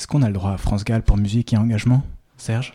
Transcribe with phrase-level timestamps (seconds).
[0.00, 2.02] Est-ce qu'on a le droit à France Gall pour musique et engagement,
[2.38, 2.72] Serge?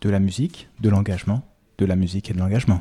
[0.00, 1.44] De la musique, de l'engagement,
[1.78, 2.80] de la musique et de l'engagement.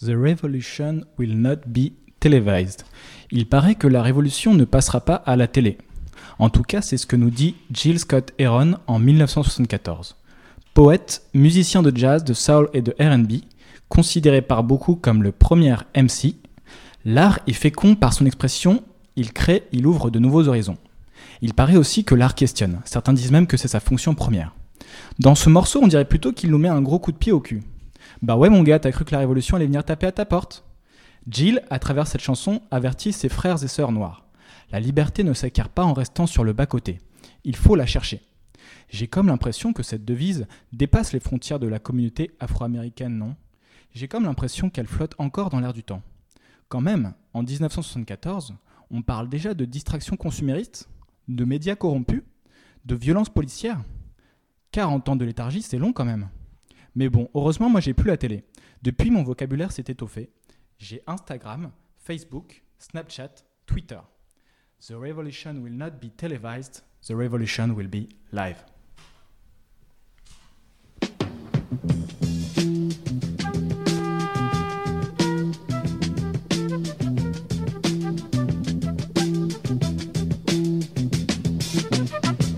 [0.00, 2.05] The revolution will not be
[3.30, 5.78] il paraît que la révolution ne passera pas à la télé.
[6.38, 10.16] En tout cas, c'est ce que nous dit Jill Scott Heron en 1974.
[10.74, 13.42] Poète, musicien de jazz, de soul et de RB,
[13.88, 16.34] considéré par beaucoup comme le premier MC,
[17.04, 18.82] l'art est fécond par son expression,
[19.16, 20.76] il crée, il ouvre de nouveaux horizons.
[21.40, 24.54] Il paraît aussi que l'art questionne, certains disent même que c'est sa fonction première.
[25.18, 27.40] Dans ce morceau, on dirait plutôt qu'il nous met un gros coup de pied au
[27.40, 27.62] cul.
[28.20, 30.65] Bah ouais mon gars, t'as cru que la révolution allait venir taper à ta porte?
[31.28, 34.28] Jill, à travers cette chanson, avertit ses frères et sœurs noirs.
[34.70, 36.98] La liberté ne s'acquiert pas en restant sur le bas-côté.
[37.44, 38.22] Il faut la chercher.
[38.88, 43.34] J'ai comme l'impression que cette devise dépasse les frontières de la communauté afro-américaine, non?
[43.92, 46.02] J'ai comme l'impression qu'elle flotte encore dans l'air du temps.
[46.68, 48.54] Quand même, en 1974,
[48.90, 50.88] on parle déjà de distraction consumériste,
[51.26, 52.22] de médias corrompus,
[52.84, 53.82] de violences policières?
[54.70, 56.28] 40 ans de léthargie, c'est long quand même.
[56.94, 58.44] Mais bon, heureusement, moi j'ai plus la télé.
[58.82, 60.30] Depuis, mon vocabulaire s'est étoffé.
[60.78, 61.72] J'ai Instagram,
[62.06, 64.00] Facebook, Snapchat, Twitter.
[64.86, 68.62] The revolution will not be televised, the revolution will be live.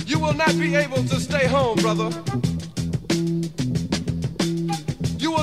[0.07, 2.58] You will not be able to stay home, brother.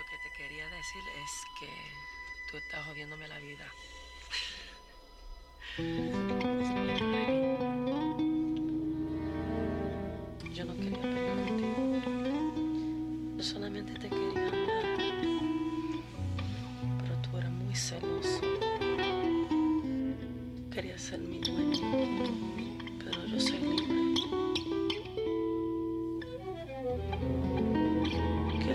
[0.00, 1.68] Lo que te quería decir es que
[2.50, 3.70] tú estás jodiéndome la vida.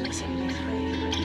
[0.07, 1.24] Listen, please.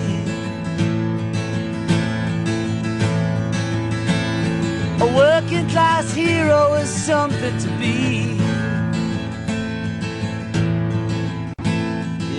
[5.51, 8.37] Working class hero is something to be.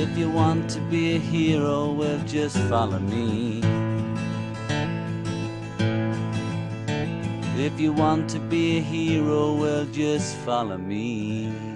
[0.00, 3.60] If you want to be a hero, well, just follow me.
[7.58, 11.71] If you want to be a hero, well, just follow me.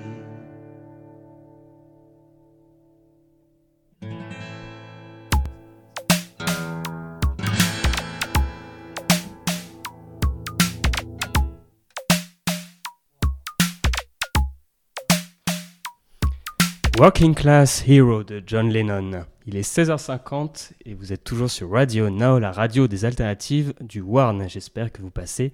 [16.99, 19.26] Working Class Hero de John Lennon.
[19.47, 24.00] Il est 16h50 et vous êtes toujours sur Radio Now, la radio des alternatives du
[24.00, 24.49] Warn.
[24.49, 25.53] J'espère que vous passez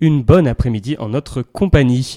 [0.00, 2.16] une bonne après-midi en notre compagnie.